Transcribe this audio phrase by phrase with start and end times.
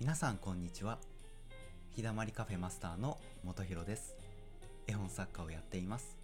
[0.00, 0.98] 皆さんこんにちは。
[1.96, 4.14] 日だまりカフェマスターの元弘です。
[4.86, 6.16] 絵本作家をやっています。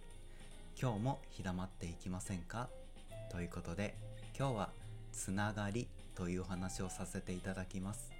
[0.81, 2.69] 今日も日だまっていきませんか？
[3.29, 3.97] ということで
[4.39, 4.69] 今日は
[5.11, 8.13] つながりというお話をさせていただきます。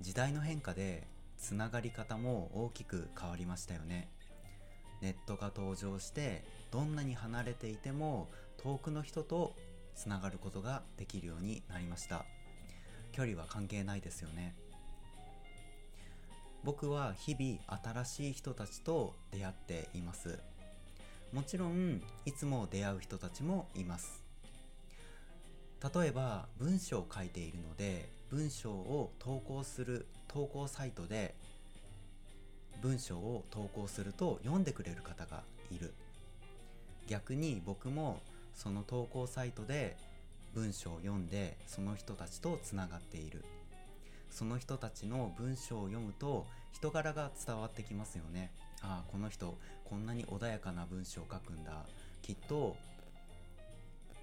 [0.00, 4.08] 時代の変化でつながり方も大きく変わりましたよね。
[5.00, 8.28] ネットが登場してどんなに離れていても
[8.58, 9.56] 遠くの人と
[9.96, 12.24] つながることができるようになりました。
[13.12, 14.54] 距離は関係ないですよね。
[16.62, 20.38] 僕は日々新しい人たちと出会っています。
[21.32, 24.22] もちろんいつも出会う人たちもいます。
[25.94, 31.34] 例えば文章を書いているので文章を投稿する投稿サイトで
[32.82, 35.94] 文章を投稿すると読んでくれる方がいる。
[37.08, 38.20] 逆に僕も
[38.54, 39.96] その投稿サイトで
[40.54, 43.44] 文章を読んでその人たちとつながっている。
[44.30, 48.52] その人たちの文章を読むと人柄が伝わってきますよね。
[48.82, 51.84] ああこの人こんなに穏やかな文章を書くんだ。
[52.22, 52.76] きっと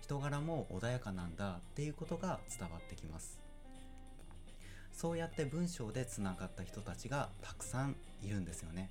[0.02, 3.40] 人柄も穏やかなんだっていうことが伝わってきます。
[4.94, 8.90] そうやって文章でつながった人たちがたくさんいるんですよね。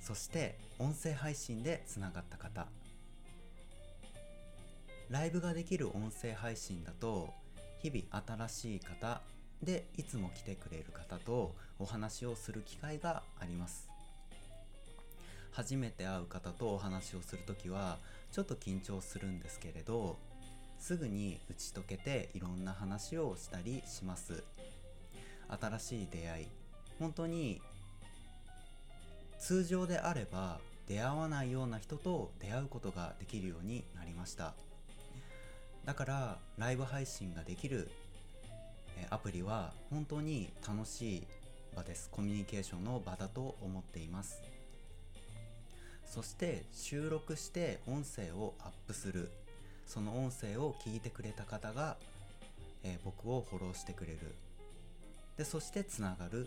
[0.00, 2.66] そして音声配信でつながった方。
[5.10, 7.30] ライブができる音声配信だと
[7.82, 9.20] 日々新しい方
[9.60, 13.88] でいつも来てくれる方とお話をする機会があります。
[15.50, 17.98] 初めて会う方とお話をする時は
[18.30, 20.16] ちょっと緊張するんですけれど
[20.78, 24.44] すぐに打ち解けていろんな話をしたりします。
[25.60, 26.46] 新しい出会い。
[27.00, 27.60] 本当に
[29.40, 34.54] 通常であれば出会わないような人と出会うことができるようになりました。
[35.90, 37.90] だからライブ配信ができる
[39.10, 41.26] アプリは本当に楽しい
[41.74, 42.08] 場です。
[42.12, 44.40] コミュニケーションの場だと思っています。
[46.06, 49.32] そして収録して音声をアップする。
[49.84, 51.96] その音声を聞いてくれた方が、
[52.84, 54.18] えー、僕をフォローしてくれる。
[55.38, 56.46] でそしてつながる。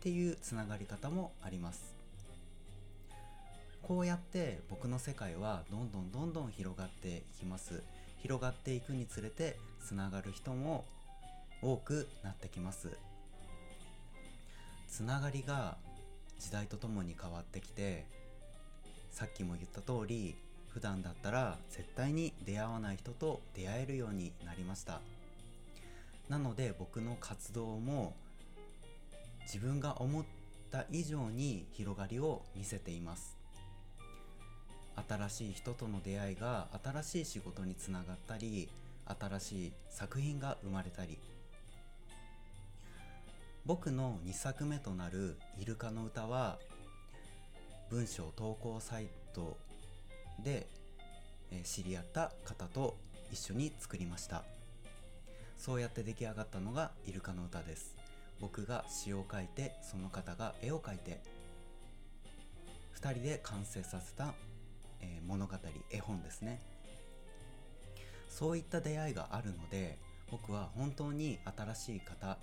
[0.00, 1.94] ていうつながり方もあります。
[3.82, 7.82] こうやって僕の世界はどんどんどんどん広がっていきます。
[8.22, 10.84] 広がっていくにつれてつながる人も
[11.60, 12.96] 多くなってきます。
[14.88, 15.76] つながりが
[16.38, 18.04] 時代とともに変わってきて
[19.10, 20.36] さっきも言った通り
[20.68, 25.00] 普段だったら絶対に出会わない人と出会えるようになりました。
[26.28, 28.14] なので僕の活動も
[29.42, 30.24] 自分が思っ
[30.70, 33.41] た以上に広がりを見せています。
[35.12, 38.68] 新しい人との出会いが新しい仕事につながったり
[39.06, 41.18] 新しい作品が生まれたり。
[43.64, 46.58] 僕の2作目となる「イルカの歌」は
[47.90, 49.56] 文章投稿サイト
[50.42, 50.66] で
[51.62, 52.96] 知り合った方と
[53.30, 54.44] 一緒に作りました。
[55.58, 57.94] そうやって出来上がったのがイルカの歌です。
[58.40, 61.20] 僕が詩を書いてその方が絵を描いて
[62.96, 64.34] 2人で完成させた
[65.02, 65.56] えー、物語
[65.90, 66.60] 絵本ですね。
[68.28, 69.98] そういった出会いがあるので
[70.30, 72.38] 僕は本当に新しい方、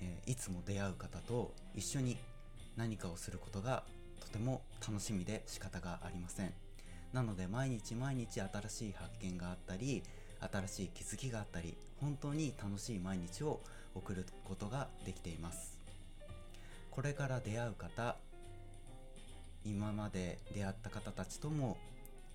[0.00, 2.18] えー、いつも出会う方と一緒に
[2.76, 3.84] 何かをすることが
[4.20, 6.52] とても楽しみで仕方がありません。
[7.12, 10.02] なので毎日毎日新しい発見があったり
[10.40, 13.60] 新しい気づきがあったり本当に楽しい毎日を
[13.94, 15.78] 送ることができています。
[16.90, 18.16] これから出会う方
[19.64, 21.76] 今まで出会った方たちとも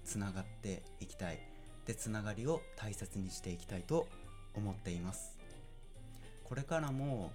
[0.05, 1.39] つながっていきたい。
[1.85, 4.07] でつながりを大切にしていきたいと
[4.53, 5.37] 思っています。
[6.43, 7.31] これからも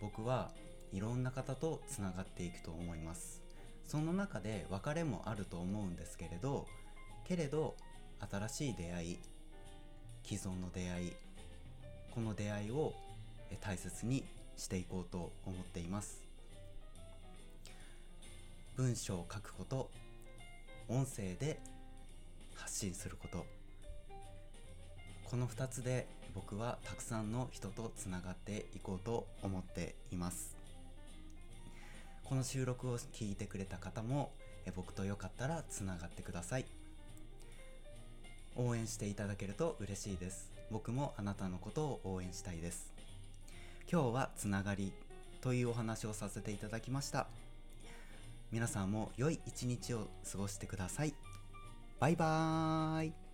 [0.00, 0.50] 僕は
[0.92, 3.42] いろんな方とつながっていくと思います。
[3.86, 6.66] その中で別れもあると思うんですけれど
[7.24, 7.76] けれど
[8.30, 9.18] 新しい出会い
[10.24, 11.12] 既存の出会い
[12.14, 12.94] この出会いを
[13.60, 14.24] 大切に
[14.56, 16.25] していこうと思っています。
[18.76, 19.90] 文章を書くこと
[20.88, 21.58] 音声で
[22.54, 23.46] 発信すること。
[25.24, 30.58] この2つで僕はたくさんの人とつながっていこうと思っています。
[32.22, 34.30] この収録を聞いてくれた方も
[34.74, 36.66] 僕とよかったらつながってください。
[38.56, 40.50] 応援していただけると嬉しいです。
[40.70, 42.92] 僕もあなたのことを応援したいです。
[43.90, 44.92] 今日はつながり
[45.40, 47.26] というお話をさせていただきました。
[48.56, 51.12] 皆さんも良い一日を過ごしてください。
[52.00, 53.25] バイバーイ